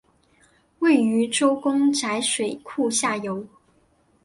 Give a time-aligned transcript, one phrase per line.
[0.79, 3.45] 位于周公宅水库下游。